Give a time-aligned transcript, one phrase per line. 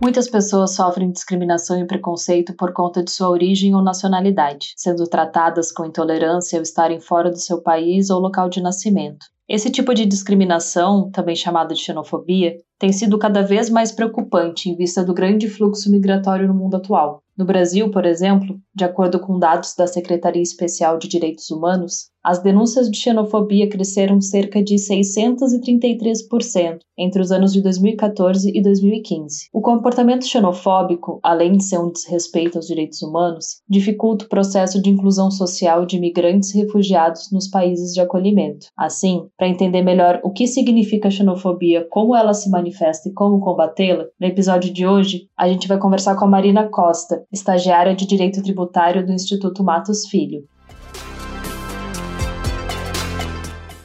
[0.00, 5.72] Muitas pessoas sofrem discriminação e preconceito por conta de sua origem ou nacionalidade, sendo tratadas
[5.72, 9.26] com intolerância ao estarem fora do seu país ou local de nascimento.
[9.48, 14.76] Esse tipo de discriminação, também chamada de xenofobia, tem sido cada vez mais preocupante em
[14.76, 17.22] vista do grande fluxo migratório no mundo atual.
[17.36, 22.42] No Brasil, por exemplo, de acordo com dados da Secretaria Especial de Direitos Humanos, as
[22.42, 29.48] denúncias de xenofobia cresceram cerca de 633% entre os anos de 2014 e 2015.
[29.52, 34.90] O comportamento xenofóbico, além de ser um desrespeito aos direitos humanos, dificulta o processo de
[34.90, 38.66] inclusão social de imigrantes e refugiados nos países de acolhimento.
[38.76, 44.06] Assim, para entender melhor o que significa xenofobia, como ela se manifesta e como combatê-la,
[44.20, 48.42] no episódio de hoje a gente vai conversar com a Marina Costa, estagiária de Direito
[48.42, 50.42] Tributário do Instituto Matos Filho.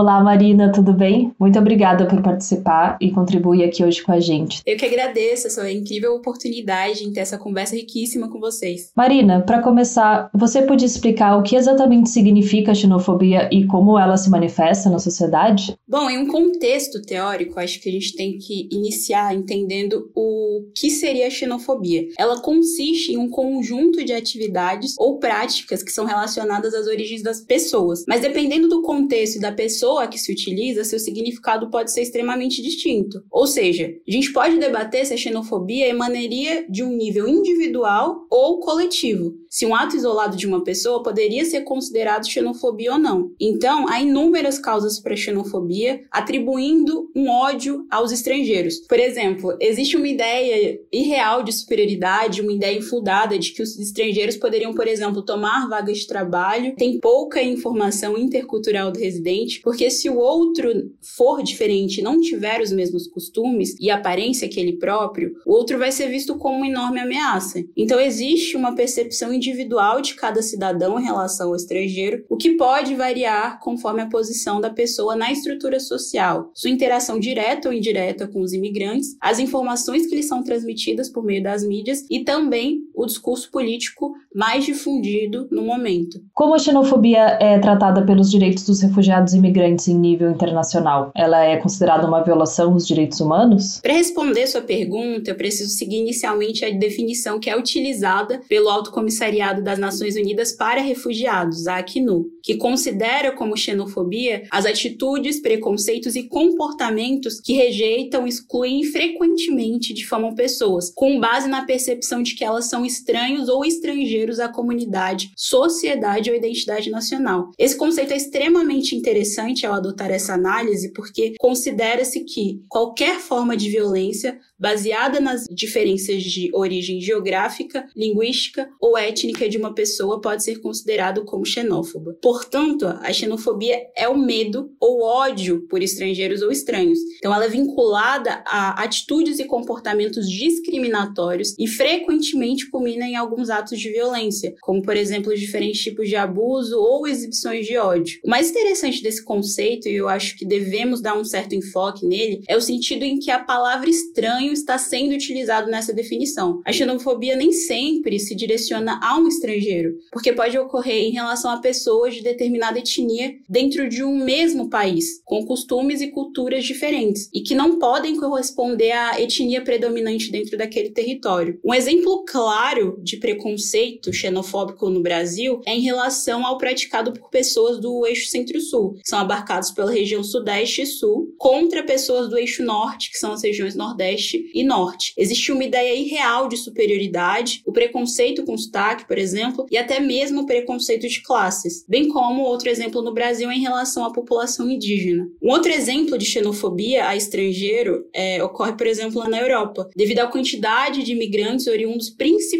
[0.00, 1.34] Olá, Marina, tudo bem?
[1.40, 4.62] Muito obrigada por participar e contribuir aqui hoje com a gente.
[4.64, 8.92] Eu que agradeço essa incrível oportunidade em ter essa conversa riquíssima com vocês.
[8.94, 14.16] Marina, para começar, você podia explicar o que exatamente significa a xenofobia e como ela
[14.16, 15.76] se manifesta na sociedade?
[15.88, 20.90] Bom, em um contexto teórico, acho que a gente tem que iniciar entendendo o que
[20.90, 22.06] seria a xenofobia.
[22.16, 27.40] Ela consiste em um conjunto de atividades ou práticas que são relacionadas às origens das
[27.40, 31.92] pessoas, mas dependendo do contexto e da pessoa pessoa que se utiliza, seu significado pode
[31.92, 33.22] ser extremamente distinto.
[33.30, 38.60] Ou seja, a gente pode debater se a xenofobia emanaria de um nível individual ou
[38.60, 43.32] coletivo se um ato isolado de uma pessoa poderia ser considerado xenofobia ou não.
[43.40, 48.78] Então, há inúmeras causas para xenofobia, atribuindo um ódio aos estrangeiros.
[48.88, 54.36] Por exemplo, existe uma ideia irreal de superioridade, uma ideia infundada de que os estrangeiros
[54.36, 60.08] poderiam, por exemplo, tomar vagas de trabalho, tem pouca informação intercultural do residente, porque se
[60.08, 60.68] o outro
[61.00, 65.92] for diferente, não tiver os mesmos costumes e aparência que ele próprio, o outro vai
[65.92, 67.62] ser visto como uma enorme ameaça.
[67.76, 72.94] Então, existe uma percepção individual de cada cidadão em relação ao estrangeiro, o que pode
[72.94, 78.40] variar conforme a posição da pessoa na estrutura social, sua interação direta ou indireta com
[78.40, 83.06] os imigrantes, as informações que lhes são transmitidas por meio das mídias e também o
[83.06, 86.20] discurso político mais difundido no momento.
[86.34, 91.12] Como a xenofobia é tratada pelos direitos dos refugiados e imigrantes em nível internacional?
[91.14, 93.80] Ela é considerada uma violação dos direitos humanos?
[93.80, 98.90] Para responder sua pergunta, eu preciso seguir inicialmente a definição que é utilizada pelo Alto
[98.90, 106.16] Comissariado das Nações Unidas para Refugiados, a Acnu, que considera como xenofobia as atitudes, preconceitos
[106.16, 112.44] e comportamentos que rejeitam, excluem e frequentemente difamam pessoas, com base na percepção de que
[112.44, 117.50] elas são estranhos ou estrangeiros à comunidade, sociedade ou identidade nacional.
[117.58, 123.70] Esse conceito é extremamente interessante ao adotar essa análise porque considera-se que qualquer forma de
[123.70, 130.60] violência baseada nas diferenças de origem geográfica, linguística ou étnica de uma pessoa pode ser
[130.60, 132.16] considerado como xenófoba.
[132.20, 136.98] Portanto, a xenofobia é o medo ou ódio por estrangeiros ou estranhos.
[137.18, 143.78] Então, ela é vinculada a atitudes e comportamentos discriminatórios e frequentemente culmina em alguns atos
[143.78, 148.20] de violência, como, por exemplo, diferentes tipos de abuso ou exibições de ódio.
[148.24, 152.44] O mais interessante desse conceito, e eu acho que devemos dar um certo enfoque nele,
[152.46, 156.62] é o sentido em que a palavra estranho está sendo utilizado nessa definição.
[156.64, 161.60] A xenofobia nem sempre se direciona a um estrangeiro, porque pode ocorrer em relação a
[161.60, 167.40] pessoas de determinada etnia dentro de um mesmo país, com costumes e culturas diferentes, e
[167.40, 171.58] que não podem corresponder à etnia predominante dentro daquele território.
[171.64, 172.67] Um exemplo claro
[173.02, 178.94] de preconceito xenofóbico no Brasil é em relação ao praticado por pessoas do eixo centro-sul,
[178.94, 183.32] que são abarcados pela região sudeste e sul, contra pessoas do eixo norte, que são
[183.32, 185.14] as regiões nordeste e norte.
[185.16, 190.42] Existe uma ideia irreal de superioridade, o preconceito com sotaque, por exemplo, e até mesmo
[190.42, 195.26] o preconceito de classes, bem como outro exemplo no Brasil em relação à população indígena.
[195.42, 200.26] Um outro exemplo de xenofobia a estrangeiro é, ocorre, por exemplo, na Europa, devido à
[200.26, 202.57] quantidade de imigrantes oriundos principalmente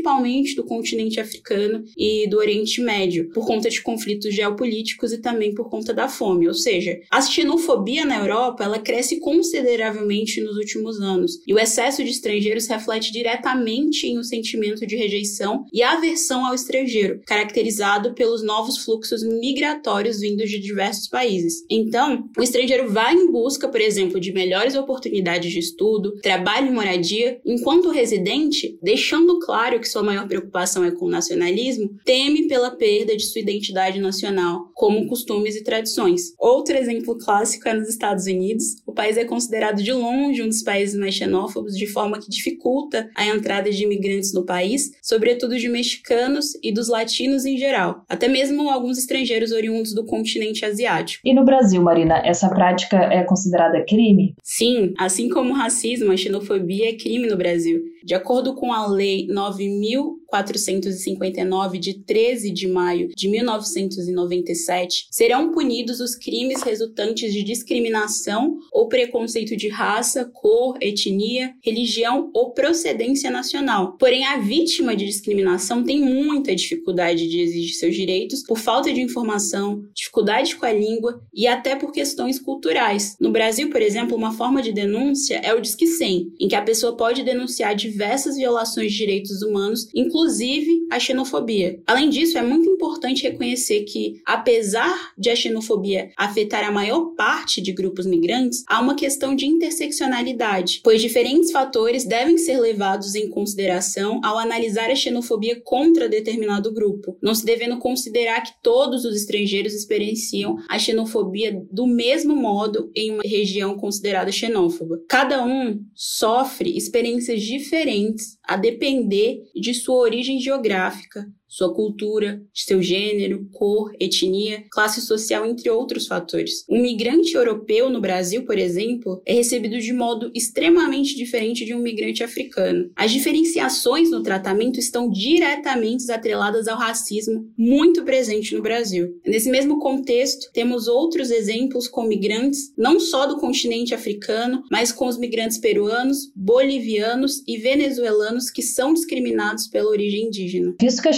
[0.57, 5.69] do continente africano e do Oriente Médio, por conta de conflitos geopolíticos e também por
[5.69, 6.49] conta da fome.
[6.49, 12.03] Ou seja, a xenofobia na Europa ela cresce consideravelmente nos últimos anos, e o excesso
[12.03, 18.43] de estrangeiros reflete diretamente em um sentimento de rejeição e aversão ao estrangeiro, caracterizado pelos
[18.43, 21.65] novos fluxos migratórios vindos de diversos países.
[21.71, 26.71] Então, o estrangeiro vai em busca, por exemplo, de melhores oportunidades de estudo, trabalho e
[26.71, 32.71] moradia, enquanto residente, deixando claro que sua maior preocupação é com o nacionalismo, teme pela
[32.71, 36.35] perda de sua identidade nacional, como costumes e tradições.
[36.39, 38.77] Outro exemplo clássico é nos Estados Unidos.
[38.87, 43.09] O país é considerado de longe um dos países mais xenófobos, de forma que dificulta
[43.15, 48.29] a entrada de imigrantes no país, sobretudo de mexicanos e dos latinos em geral, até
[48.29, 51.23] mesmo alguns estrangeiros oriundos do continente asiático.
[51.25, 54.35] E no Brasil, Marina, essa prática é considerada crime?
[54.43, 57.83] Sim, assim como o racismo, a xenofobia é crime no Brasil.
[58.05, 59.27] De acordo com a Lei
[59.69, 68.89] 9.459, de 13 de maio de 1997, serão punidos os crimes resultantes de discriminação ou
[68.89, 73.97] preconceito de raça, cor, etnia, religião ou procedência nacional.
[73.99, 79.01] Porém, a vítima de discriminação tem muita dificuldade de exigir seus direitos por falta de
[79.01, 83.17] informação, dificuldade com a língua e até por questões culturais.
[83.21, 86.63] No Brasil, por exemplo, uma forma de denúncia é o Disque 100, em que a
[86.63, 89.58] pessoa pode denunciar diversas violações de direitos humanos,
[89.95, 91.81] inclusive a xenofobia.
[91.87, 97.61] Além disso, é muito importante reconhecer que, apesar de a xenofobia afetar a maior parte
[97.61, 103.29] de grupos migrantes, há uma questão de interseccionalidade, pois diferentes fatores devem ser levados em
[103.29, 109.17] consideração ao analisar a xenofobia contra determinado grupo, não se devendo considerar que todos os
[109.17, 115.01] estrangeiros experienciam a xenofobia do mesmo modo em uma região considerada xenófoba.
[115.09, 123.49] Cada um sofre experiências diferentes a depender de sua origem geográfica, sua cultura, seu gênero,
[123.53, 126.65] cor, etnia, classe social, entre outros fatores.
[126.69, 131.81] Um migrante europeu no Brasil, por exemplo, é recebido de modo extremamente diferente de um
[131.81, 132.91] migrante africano.
[132.95, 139.19] As diferenciações no tratamento estão diretamente atreladas ao racismo muito presente no Brasil.
[139.27, 145.07] Nesse mesmo contexto, temos outros exemplos com migrantes, não só do continente africano, mas com
[145.07, 150.75] os migrantes peruanos, bolivianos e venezuelanos que são discriminados pela origem indígena.
[150.81, 151.13] Visto que a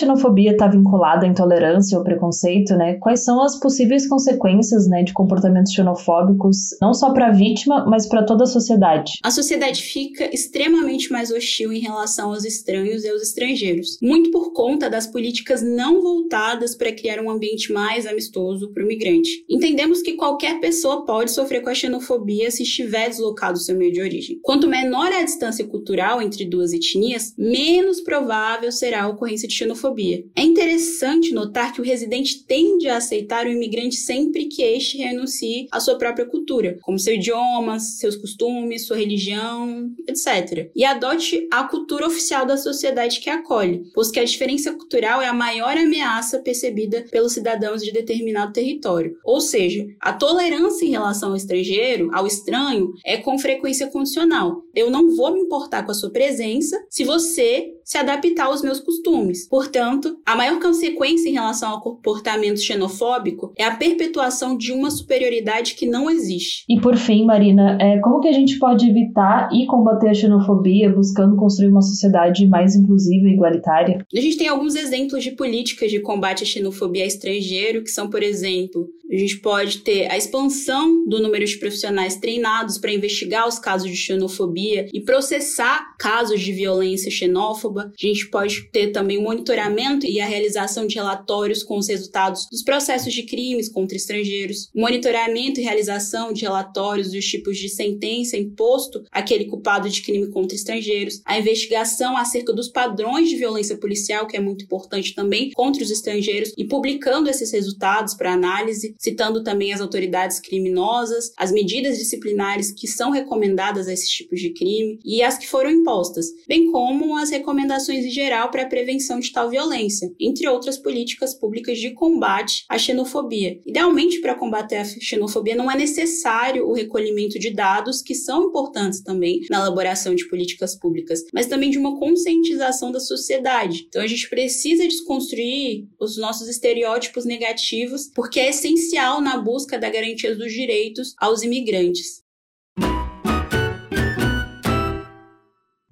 [0.51, 2.95] está vinculada à intolerância ou preconceito, né?
[2.95, 8.07] Quais são as possíveis consequências, né, de comportamentos xenofóbicos, não só para a vítima, mas
[8.07, 9.13] para toda a sociedade?
[9.23, 14.53] A sociedade fica extremamente mais hostil em relação aos estranhos e aos estrangeiros, muito por
[14.53, 19.45] conta das políticas não voltadas para criar um ambiente mais amistoso para o migrante.
[19.49, 23.93] Entendemos que qualquer pessoa pode sofrer com a xenofobia se estiver deslocado do seu meio
[23.93, 24.39] de origem.
[24.43, 29.55] Quanto menor é a distância cultural entre duas etnias, menos provável será a ocorrência de
[29.55, 30.10] xenofobia.
[30.35, 35.69] É interessante notar que o residente tende a aceitar o imigrante sempre que este renuncie
[35.71, 40.71] à sua própria cultura, como seu idioma, seus costumes, sua religião, etc.
[40.75, 45.29] E adote a cultura oficial da sociedade que acolhe, pois que a diferença cultural é
[45.29, 49.17] a maior ameaça percebida pelos cidadãos de determinado território.
[49.25, 54.63] Ou seja, a tolerância em relação ao estrangeiro, ao estranho, é com frequência condicional.
[54.75, 58.79] Eu não vou me importar com a sua presença se você se adaptar aos meus
[58.79, 59.49] costumes.
[59.49, 65.75] Portanto, a maior consequência em relação ao comportamento xenofóbico é a perpetuação de uma superioridade
[65.75, 66.65] que não existe.
[66.69, 70.89] E por fim, Marina, é, como que a gente pode evitar e combater a xenofobia
[70.89, 74.07] buscando construir uma sociedade mais inclusiva e igualitária?
[74.15, 78.23] A gente tem alguns exemplos de políticas de combate à xenofobia estrangeiro, que são, por
[78.23, 83.59] exemplo, a gente pode ter a expansão do número de profissionais treinados para investigar os
[83.59, 87.93] casos de xenofobia e processar casos de violência xenófoba prova.
[87.99, 92.47] A gente pode ter também o monitoramento e a realização de relatórios com os resultados
[92.51, 98.37] dos processos de crimes contra estrangeiros, monitoramento e realização de relatórios dos tipos de sentença
[98.37, 104.27] imposto àquele culpado de crime contra estrangeiros, a investigação acerca dos padrões de violência policial,
[104.27, 109.43] que é muito importante também, contra os estrangeiros, e publicando esses resultados para análise, citando
[109.43, 114.99] também as autoridades criminosas, as medidas disciplinares que são recomendadas a esses tipos de crime
[115.05, 119.33] e as que foram impostas, bem como as recomendações em geral para a prevenção de
[119.33, 123.61] tal violência, entre outras políticas públicas de combate à xenofobia.
[123.65, 129.03] Idealmente, para combater a xenofobia, não é necessário o recolhimento de dados que são importantes
[129.03, 133.87] também na elaboração de políticas públicas, mas também de uma conscientização da sociedade.
[133.89, 139.91] Então a gente precisa desconstruir os nossos estereótipos negativos, porque é essencial na busca da
[139.91, 142.23] garantia dos direitos aos imigrantes.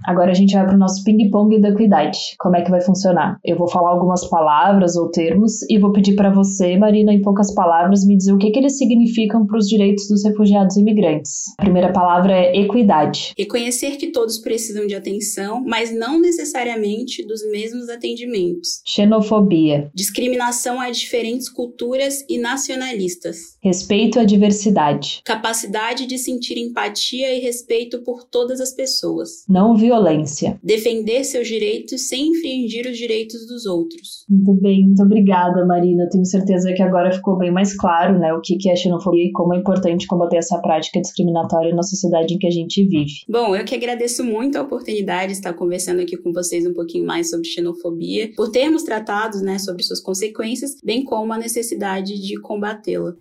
[0.08, 2.18] Agora a gente vai para o nosso ping-pong da equidade.
[2.38, 3.38] Como é que vai funcionar?
[3.44, 7.52] Eu vou falar algumas palavras ou termos e vou pedir para você, Marina, em poucas
[7.52, 11.42] palavras, me dizer o que, que eles significam para os direitos dos refugiados e imigrantes.
[11.58, 13.34] A primeira palavra é equidade.
[13.36, 18.80] Reconhecer que todos precisam de atenção, mas não necessariamente dos mesmos atendimentos.
[18.86, 19.90] Xenofobia.
[19.94, 23.58] Discriminação a diferentes culturas e nacionalistas.
[23.62, 25.20] Respeito à diversidade.
[25.22, 29.44] Capacidade de sentir empatia e respeito por todas as pessoas.
[29.46, 30.58] Não violência violência.
[30.62, 34.24] Defender seus direitos sem infringir os direitos dos outros.
[34.28, 36.08] Muito bem, muito obrigada, Marina.
[36.10, 39.54] Tenho certeza que agora ficou bem mais claro né, o que é xenofobia e como
[39.54, 43.12] é importante combater essa prática discriminatória na sociedade em que a gente vive.
[43.28, 47.06] Bom, eu que agradeço muito a oportunidade de estar conversando aqui com vocês um pouquinho
[47.06, 52.40] mais sobre xenofobia, por termos tratado né, sobre suas consequências, bem como a necessidade de
[52.40, 53.14] combatê-la.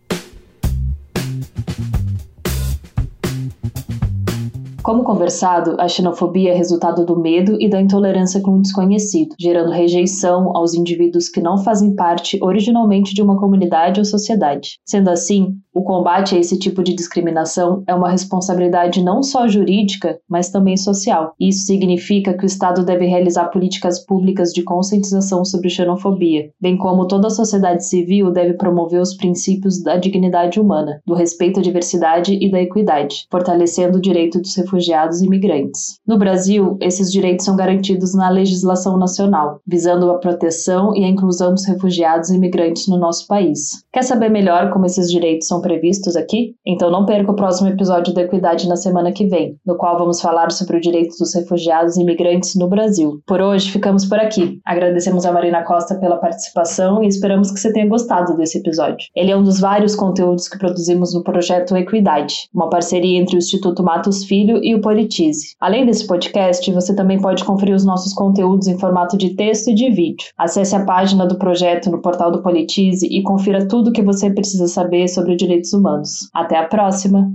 [4.87, 9.69] Como conversado, a xenofobia é resultado do medo e da intolerância com o desconhecido, gerando
[9.69, 14.79] rejeição aos indivíduos que não fazem parte originalmente de uma comunidade ou sociedade.
[14.85, 20.17] Sendo assim, o combate a esse tipo de discriminação é uma responsabilidade não só jurídica,
[20.27, 21.33] mas também social.
[21.37, 27.07] Isso significa que o Estado deve realizar políticas públicas de conscientização sobre xenofobia, bem como
[27.07, 32.39] toda a sociedade civil deve promover os princípios da dignidade humana, do respeito à diversidade
[32.41, 34.76] e da equidade, fortalecendo o direito dos refugiados
[35.21, 35.99] e imigrantes.
[36.05, 41.53] No Brasil, esses direitos são garantidos na legislação nacional, visando a proteção e a inclusão
[41.53, 43.83] dos refugiados e imigrantes no nosso país.
[43.91, 46.55] Quer saber melhor como esses direitos são previstos aqui?
[46.65, 50.21] Então não perca o próximo episódio da Equidade na semana que vem, no qual vamos
[50.21, 53.21] falar sobre o direito dos refugiados e imigrantes no Brasil.
[53.25, 54.59] Por hoje ficamos por aqui.
[54.65, 59.07] Agradecemos a Marina Costa pela participação e esperamos que você tenha gostado desse episódio.
[59.15, 63.39] Ele é um dos vários conteúdos que produzimos no projeto Equidade, uma parceria entre o
[63.39, 65.55] Instituto Matos Filho e o Politize.
[65.59, 69.75] Além desse podcast, você também pode conferir os nossos conteúdos em formato de texto e
[69.75, 70.27] de vídeo.
[70.37, 74.29] Acesse a página do projeto no portal do Politize e confira tudo o que você
[74.29, 76.29] precisa saber sobre direitos humanos.
[76.33, 77.31] Até a próxima!